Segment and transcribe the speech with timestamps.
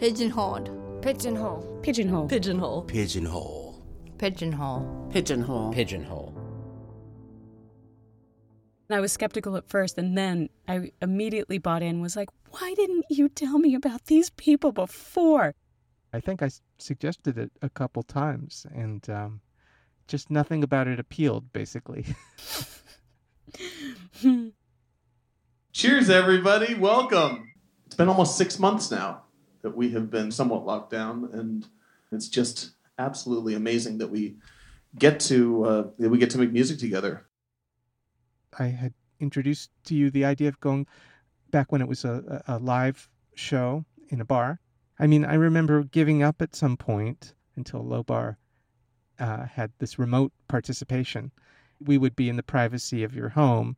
[0.00, 1.02] Pigeonholed.
[1.02, 1.82] Pigeonhole.
[1.82, 2.26] Pigeonhole.
[2.26, 2.82] Pigeonhole.
[2.86, 3.84] Pigeonhole.
[4.16, 5.10] Pigeonhole.
[5.12, 5.72] Pigeonhole.
[5.74, 6.34] Pigeonhole.
[8.88, 12.00] I was skeptical at first, and then I immediately bought in.
[12.00, 15.54] Was like, why didn't you tell me about these people before?
[16.14, 16.48] I think I
[16.78, 19.42] suggested it a couple times, and um,
[20.08, 22.06] just nothing about it appealed, basically.
[25.74, 26.74] Cheers, everybody.
[26.74, 27.52] Welcome.
[27.84, 29.24] It's been almost six months now
[29.62, 31.66] that we have been somewhat locked down, and
[32.12, 34.36] it's just absolutely amazing that we
[34.98, 37.26] get to uh, that we get to make music together.
[38.58, 40.86] I had introduced to you the idea of going
[41.50, 44.60] back when it was a, a a live show in a bar.
[44.98, 48.38] I mean, I remember giving up at some point until Low Bar
[49.18, 51.32] uh, had this remote participation.
[51.80, 53.76] We would be in the privacy of your home.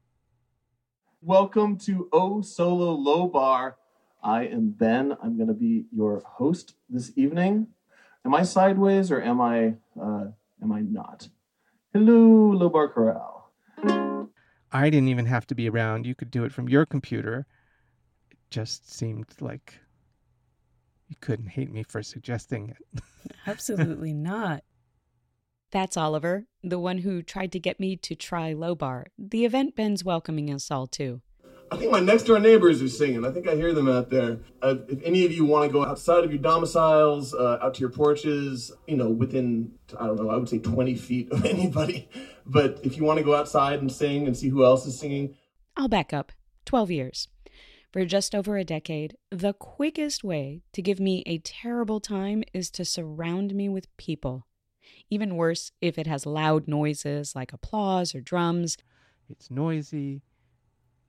[1.21, 3.77] Welcome to O Solo Low Bar.
[4.23, 5.17] I am Ben.
[5.23, 7.69] I'm going to be your host this evening.
[8.25, 10.27] Am I sideways or am I uh,
[10.63, 11.29] am I not?
[11.93, 13.51] Hello, Low Bar Chorale.
[14.71, 16.07] I didn't even have to be around.
[16.07, 17.47] You could do it from your computer.
[18.31, 19.81] It just seemed like
[21.09, 23.03] you couldn't hate me for suggesting it.
[23.47, 24.63] Absolutely not.
[25.73, 29.75] That's Oliver, the one who tried to get me to try Low Bar, the event
[29.75, 31.23] Ben's welcoming us all to.
[31.73, 33.25] I think my next door neighbors are singing.
[33.25, 34.41] I think I hear them out there.
[34.61, 37.81] Uh, if any of you want to go outside of your domiciles, uh, out to
[37.81, 42.11] your porches, you know, within, I don't know, I would say 20 feet of anybody.
[42.45, 45.35] But if you want to go outside and sing and see who else is singing,
[45.75, 46.33] I'll back up
[46.67, 47.29] 12 years.
[47.91, 52.71] For just over a decade, the quickest way to give me a terrible time is
[52.73, 54.47] to surround me with people.
[55.09, 58.77] Even worse if it has loud noises like applause or drums.
[59.31, 60.21] It's noisy,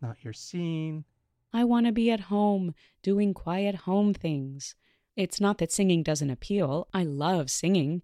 [0.03, 1.05] not your scene.
[1.53, 4.75] I want to be at home doing quiet home things.
[5.15, 6.87] It's not that singing doesn't appeal.
[6.93, 8.01] I love singing.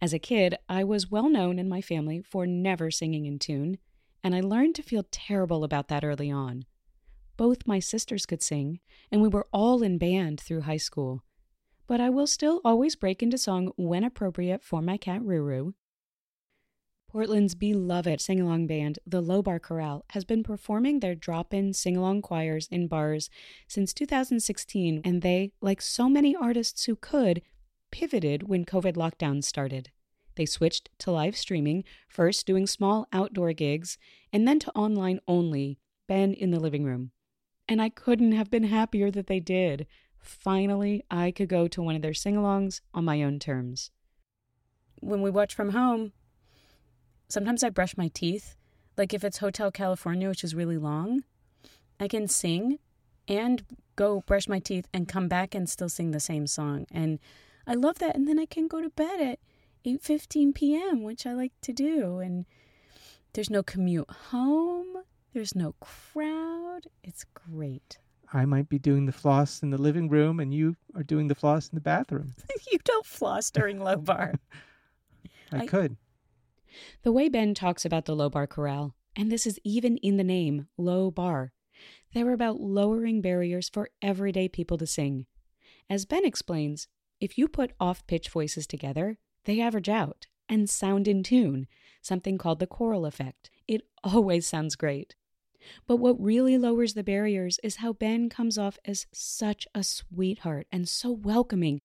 [0.00, 3.78] As a kid, I was well known in my family for never singing in tune,
[4.22, 6.66] and I learned to feel terrible about that early on.
[7.36, 8.80] Both my sisters could sing,
[9.10, 11.22] and we were all in band through high school.
[11.86, 15.72] But I will still always break into song when appropriate for my cat Ruru.
[17.08, 21.72] Portland's beloved sing along band, the Low Bar Chorale, has been performing their drop in
[21.72, 23.30] sing along choirs in bars
[23.66, 27.40] since 2016, and they, like so many artists who could,
[27.90, 29.90] pivoted when COVID lockdowns started.
[30.34, 33.96] They switched to live streaming, first doing small outdoor gigs,
[34.30, 37.12] and then to online only, Ben in the living room.
[37.66, 39.86] And I couldn't have been happier that they did.
[40.18, 43.90] Finally, I could go to one of their sing alongs on my own terms.
[45.00, 46.12] When we watch from home,
[47.28, 48.56] sometimes I brush my teeth.
[48.96, 51.24] Like if it's Hotel California, which is really long,
[52.00, 52.78] I can sing
[53.26, 53.64] and
[53.96, 56.86] go brush my teeth and come back and still sing the same song.
[56.90, 57.18] And
[57.66, 58.16] I love that.
[58.16, 59.38] And then I can go to bed at
[59.84, 62.18] 8:15 p.m., which I like to do.
[62.18, 62.46] And
[63.34, 65.02] there's no commute home.
[65.32, 66.86] There's no crowd.
[67.04, 67.98] It's great.
[68.32, 71.34] I might be doing the floss in the living room, and you are doing the
[71.34, 72.34] floss in the bathroom.
[72.72, 74.34] you don't floss during low bar.
[75.52, 75.96] I, I- could.
[77.02, 80.24] The way Ben talks about the low bar Chorale, and this is even in the
[80.24, 81.52] name, low bar,
[82.12, 85.26] they're about lowering barriers for everyday people to sing.
[85.90, 86.88] As Ben explains,
[87.20, 91.66] if you put off pitch voices together, they average out and sound in tune,
[92.00, 93.50] something called the choral effect.
[93.66, 95.14] It always sounds great.
[95.86, 100.66] But what really lowers the barriers is how Ben comes off as such a sweetheart
[100.70, 101.80] and so welcoming.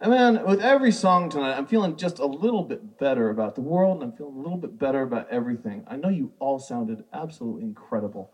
[0.00, 3.62] And man, with every song tonight, I'm feeling just a little bit better about the
[3.62, 5.82] world, and I'm feeling a little bit better about everything.
[5.88, 8.30] I know you all sounded absolutely incredible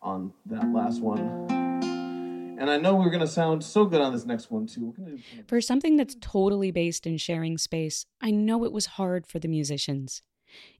[0.00, 1.48] on that last one.
[2.60, 4.94] And I know we're going to sound so good on this next one, too.
[5.48, 9.48] For something that's totally based in sharing space, I know it was hard for the
[9.48, 10.22] musicians.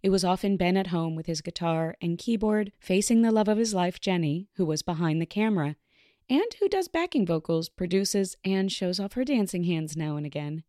[0.04, 3.58] It was often Ben at home with his guitar and keyboard, facing the love of
[3.58, 5.74] his life, Jenny, who was behind the camera,
[6.30, 10.64] and who does backing vocals, produces, and shows off her dancing hands now and again.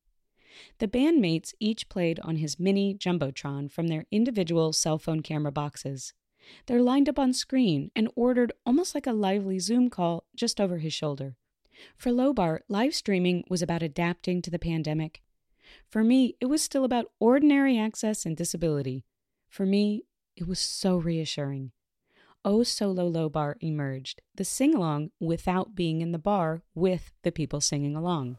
[0.79, 6.13] The bandmates each played on his mini Jumbotron from their individual cell phone camera boxes.
[6.65, 10.79] They're lined up on screen and ordered almost like a lively Zoom call just over
[10.79, 11.35] his shoulder.
[11.95, 15.21] For Low Bar, live streaming was about adapting to the pandemic.
[15.87, 19.05] For me, it was still about ordinary access and disability.
[19.47, 20.03] For me,
[20.35, 21.71] it was so reassuring.
[22.45, 27.33] Oh Solo Low Bar emerged, the sing along without being in the bar with the
[27.33, 28.37] people singing along.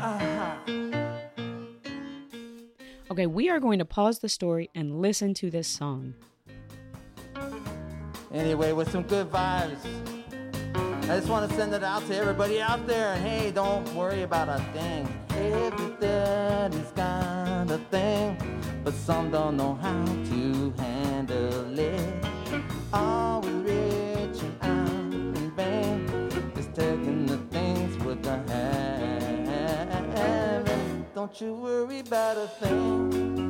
[0.00, 0.54] Uh-huh.
[3.12, 6.14] Okay, we are going to pause the story and listen to this song.
[8.32, 10.19] Anyway, with some good vibes.
[11.10, 13.16] I just want to send it out to everybody out there.
[13.16, 15.12] Hey, don't worry about a thing.
[15.30, 18.36] Everybody's got a thing,
[18.84, 22.24] but some don't know how to handle it.
[22.92, 29.50] Always reaching out in vain, just taking the things with the hand.
[31.12, 33.49] Don't you worry about a thing.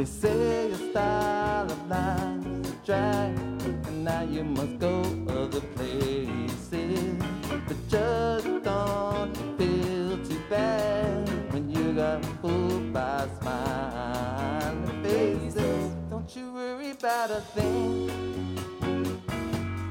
[0.00, 5.60] They say your style of life is a drag, and now you must go other
[5.60, 7.22] places.
[7.68, 15.92] But just don't you feel too bad when you got fooled by smiling faces.
[16.08, 18.56] Don't you worry about a thing.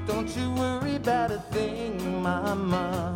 [0.07, 3.15] Don't you worry about a thing, mama.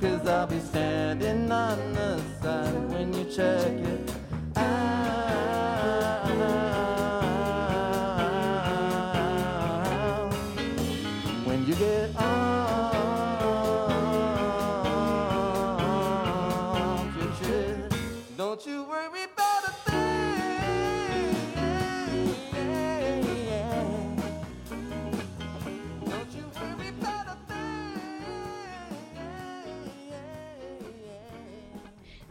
[0.00, 4.09] Cause I'll be standing on the side when you check it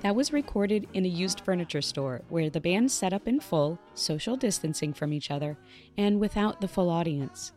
[0.02, 3.80] That was recorded in a used furniture store where the band set up in full,
[3.94, 5.58] social distancing from each other,
[5.98, 7.52] and without the full audience.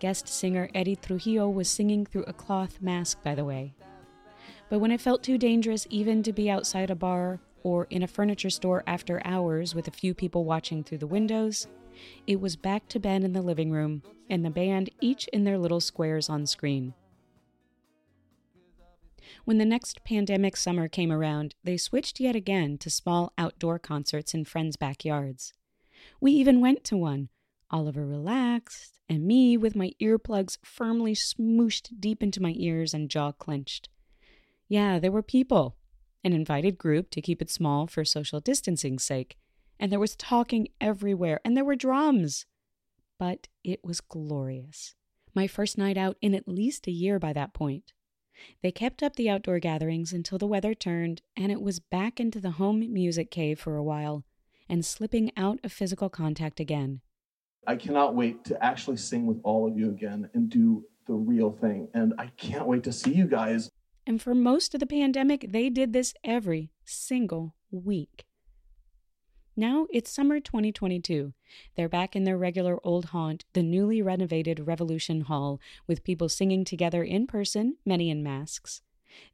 [0.00, 3.72] Guest singer Eddie Trujillo was singing through a cloth mask, by the way.
[4.68, 8.08] But when it felt too dangerous even to be outside a bar or in a
[8.08, 11.68] furniture store after hours with a few people watching through the windows,
[12.26, 15.56] it was back to Ben in the living room and the band each in their
[15.56, 16.94] little squares on screen.
[19.46, 24.34] When the next pandemic summer came around, they switched yet again to small outdoor concerts
[24.34, 25.52] in friends' backyards.
[26.20, 27.28] We even went to one,
[27.70, 33.30] Oliver relaxed, and me with my earplugs firmly smooshed deep into my ears and jaw
[33.30, 33.88] clenched.
[34.66, 35.76] Yeah, there were people,
[36.24, 39.36] an invited group to keep it small for social distancing's sake,
[39.78, 42.46] and there was talking everywhere, and there were drums.
[43.16, 44.96] But it was glorious.
[45.36, 47.92] My first night out in at least a year by that point.
[48.62, 52.40] They kept up the outdoor gatherings until the weather turned, and it was back into
[52.40, 54.24] the home music cave for a while,
[54.68, 57.00] and slipping out of physical contact again.
[57.66, 61.50] I cannot wait to actually sing with all of you again and do the real
[61.50, 61.88] thing.
[61.94, 63.70] And I can't wait to see you guys.
[64.06, 68.25] And for most of the pandemic, they did this every single week.
[69.58, 71.32] Now it's summer 2022.
[71.76, 76.62] They're back in their regular old haunt, the newly renovated Revolution Hall, with people singing
[76.62, 78.82] together in person, many in masks.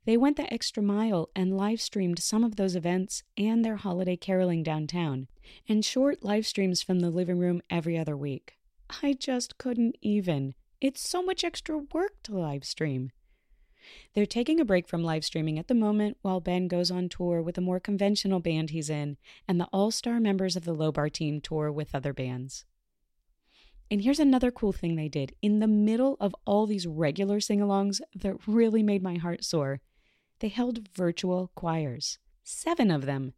[0.05, 4.15] They went the extra mile and live streamed some of those events and their holiday
[4.17, 5.27] caroling downtown,
[5.69, 8.59] and short live streams from the living room every other week.
[9.03, 10.55] I just couldn't even.
[10.81, 13.11] It's so much extra work to live stream.
[14.15, 17.43] They're taking a break from live streaming at the moment while Ben goes on tour
[17.43, 19.17] with a more conventional band he's in,
[19.49, 22.65] and the all star members of the Low Bar team tour with other bands.
[23.91, 25.35] And here's another cool thing they did.
[25.43, 29.81] In the middle of all these regular sing alongs that really made my heart soar,
[30.39, 32.19] they held virtual choirs.
[32.43, 33.35] Seven of them.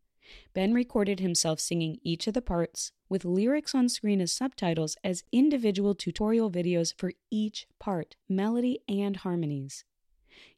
[0.54, 5.24] Ben recorded himself singing each of the parts with lyrics on screen as subtitles as
[5.32, 9.84] individual tutorial videos for each part, melody and harmonies.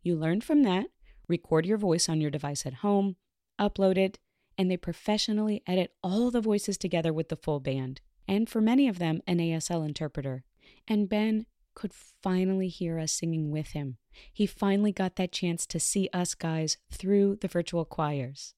[0.02, 0.86] You learn from that,
[1.28, 3.16] record your voice on your device at home,
[3.58, 4.18] upload it,
[4.58, 8.88] and they professionally edit all the voices together with the full band, and for many
[8.88, 10.44] of them, an ASL interpreter.
[10.88, 13.98] And Ben could finally hear us singing with him.
[14.32, 18.54] He finally got that chance to see us guys through the virtual choirs.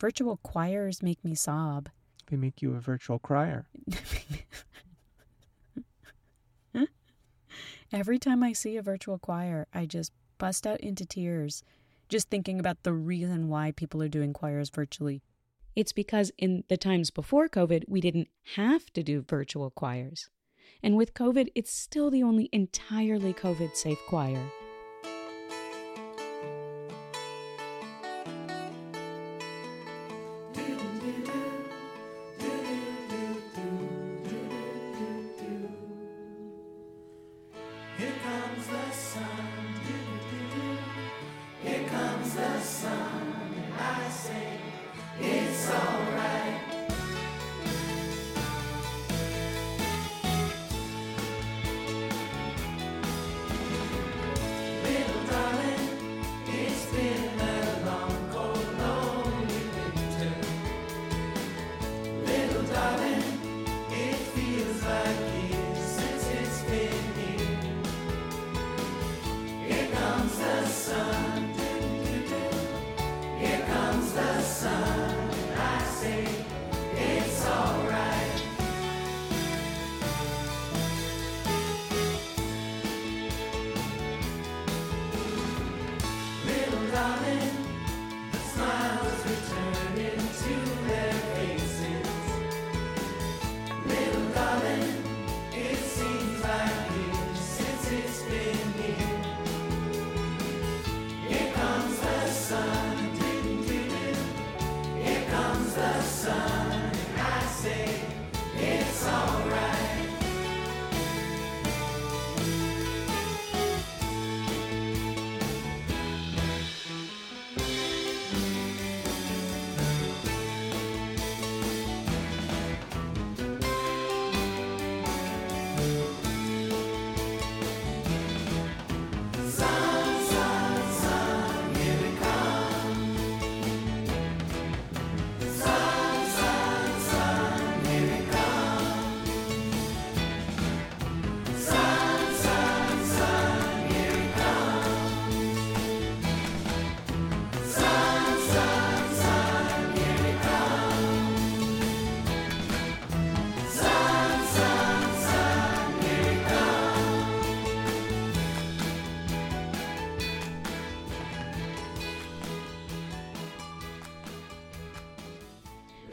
[0.00, 1.88] Virtual choirs make me sob.
[2.28, 3.66] They make you a virtual crier.
[7.92, 11.62] Every time I see a virtual choir, I just bust out into tears,
[12.08, 15.22] just thinking about the reason why people are doing choirs virtually.
[15.76, 20.30] It's because in the times before COVID, we didn't have to do virtual choirs.
[20.82, 24.50] And with COVID, it's still the only entirely COVID safe choir.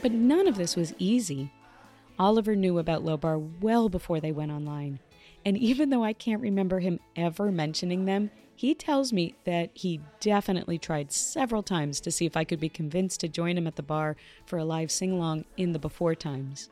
[0.02, 1.52] But none of this was easy.
[2.18, 5.00] Oliver knew about Low Bar well before they went online.
[5.46, 10.02] And even though I can't remember him ever mentioning them, he tells me that he
[10.20, 13.78] definitely tried several times to see if I could be convinced to join him at
[13.78, 16.70] the bar for a live sing along in the before times.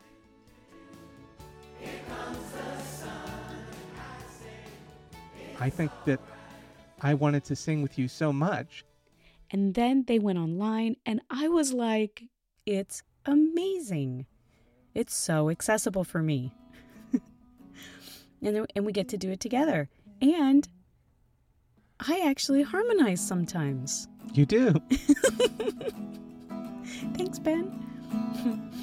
[5.59, 6.19] I think that
[7.01, 8.83] I wanted to sing with you so much.
[9.49, 12.23] And then they went online, and I was like,
[12.65, 14.25] it's amazing.
[14.95, 16.53] It's so accessible for me.
[18.41, 19.89] and, and we get to do it together.
[20.21, 20.67] And
[21.99, 24.07] I actually harmonize sometimes.
[24.33, 24.73] You do.
[27.15, 27.83] Thanks, Ben.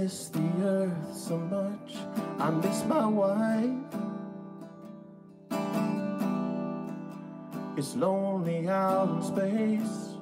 [0.00, 1.96] Miss the earth so much.
[2.38, 3.68] I miss my wife.
[7.76, 10.17] It's lonely out in space.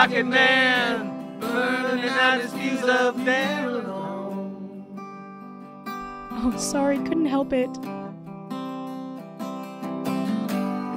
[0.00, 4.86] Rocket man, burning out his fuse up there alone.
[6.30, 7.68] Oh, sorry, couldn't help it.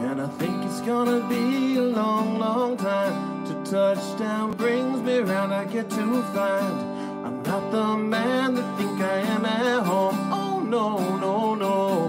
[0.08, 5.54] And I think it's gonna be a long, long time to touchdown brings me round.
[5.54, 6.80] I get to find
[7.26, 10.18] I'm not the man that think I am at home.
[10.32, 12.08] Oh no, no, no.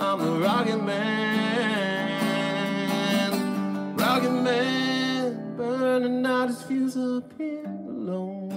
[0.00, 1.26] I'm a rocket man,
[3.94, 4.85] rocket man,
[6.36, 8.50] out his fuse up here alone.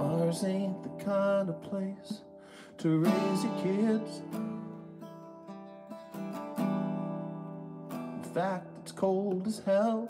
[0.00, 2.22] Ours ain't the kind of place
[2.78, 4.22] to raise your kids.
[7.82, 10.08] In fact, it's cold as hell.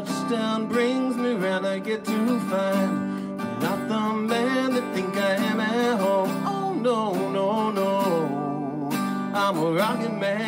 [0.00, 1.66] Touchdown brings me round.
[1.66, 6.30] I get to find I'm not the man that think I am at home.
[6.46, 8.90] Oh no, no, no.
[9.34, 10.41] I'm a rocket man,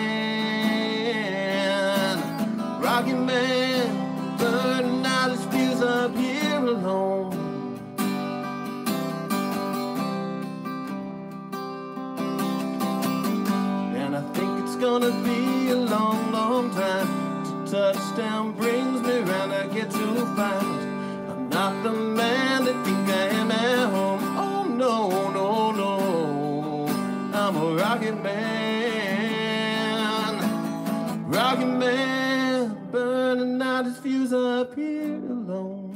[31.56, 35.92] man, man, burning out his fuse up here alone.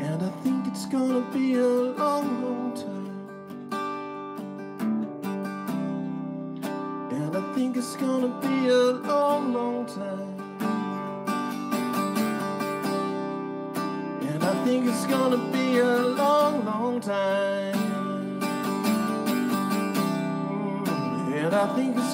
[0.00, 3.12] And I think it's gonna be a long, long time.
[7.12, 10.30] And I think it's gonna be a long, long time.
[14.22, 15.61] And I think it's gonna be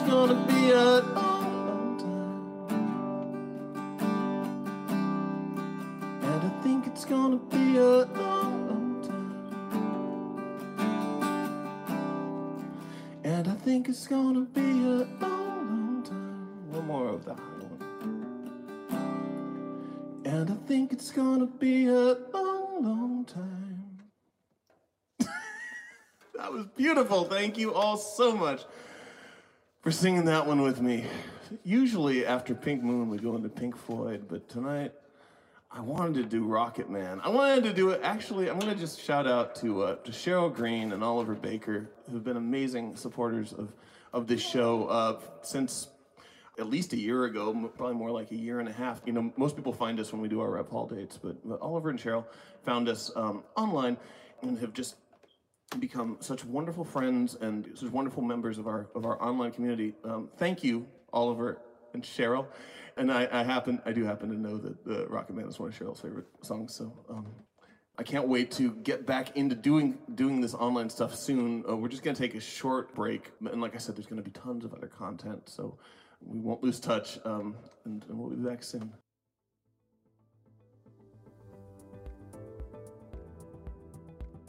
[0.09, 2.79] gonna be a long, long time.
[6.23, 9.61] And I think it's gonna be a long, time.
[13.23, 16.73] And I think it's gonna be a long, long time.
[16.73, 17.83] One more of that one.
[20.25, 23.99] And I think it's gonna be a long, long time.
[26.35, 27.25] that was beautiful.
[27.25, 28.65] Thank you all so much
[29.89, 31.03] for singing that one with me.
[31.65, 34.93] Usually after Pink Moon, we go into Pink Floyd, but tonight
[35.71, 37.23] I wanted to do Rocket Man.
[37.25, 38.03] I wanted to do it.
[38.05, 41.89] Actually, I'm going to just shout out to uh, to Cheryl Green and Oliver Baker,
[42.11, 43.73] who've been amazing supporters of
[44.13, 45.89] of this show uh, since
[46.59, 49.01] at least a year ago, probably more like a year and a half.
[49.07, 51.63] You know, most people find us when we do our Rev Hall dates, but, but
[51.63, 52.27] Oliver and Cheryl
[52.63, 53.97] found us um, online
[54.43, 54.97] and have just
[55.79, 59.95] become such wonderful friends and such wonderful members of our of our online community.
[60.05, 61.61] Um, thank you, Oliver
[61.95, 62.47] and Cheryl.
[62.97, 65.69] And I, I happen I do happen to know that the Rocket Man is one
[65.69, 66.75] of Cheryl's favorite songs.
[66.75, 67.27] So um,
[67.99, 71.65] I can't wait to get back into doing doing this online stuff soon.
[71.69, 74.31] Uh, we're just gonna take a short break, and like I said, there's gonna be
[74.31, 75.49] tons of other content.
[75.49, 75.79] So
[76.21, 78.93] we won't lose touch, um, and, and we'll be back soon.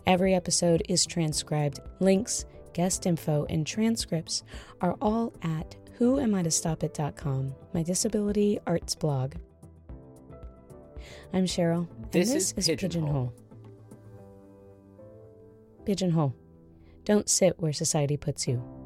[0.09, 1.81] Every episode is transcribed.
[1.99, 4.41] Links, guest info, and transcripts
[4.81, 9.35] are all at whoamitostopit.com, my disability arts blog.
[11.31, 13.31] I'm Cheryl, and This this, is is Pigeonhole.
[13.31, 13.33] Pigeonhole.
[15.85, 16.35] Pigeonhole.
[17.05, 18.78] Don't sit where society puts you.